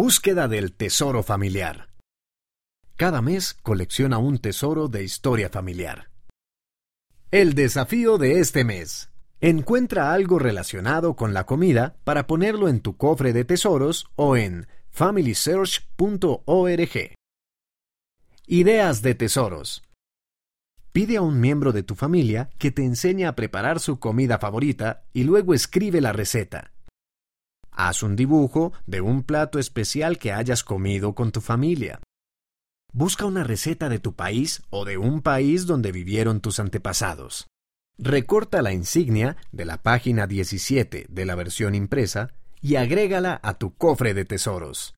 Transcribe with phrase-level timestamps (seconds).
[0.00, 1.88] Búsqueda del tesoro familiar.
[2.94, 6.08] Cada mes colecciona un tesoro de historia familiar.
[7.32, 9.10] El desafío de este mes.
[9.40, 14.68] Encuentra algo relacionado con la comida para ponerlo en tu cofre de tesoros o en
[14.90, 17.14] familysearch.org.
[18.46, 19.82] Ideas de tesoros.
[20.92, 25.02] Pide a un miembro de tu familia que te enseñe a preparar su comida favorita
[25.12, 26.70] y luego escribe la receta.
[27.80, 32.00] Haz un dibujo de un plato especial que hayas comido con tu familia.
[32.92, 37.46] Busca una receta de tu país o de un país donde vivieron tus antepasados.
[37.96, 43.72] Recorta la insignia de la página 17 de la versión impresa y agrégala a tu
[43.76, 44.96] cofre de tesoros.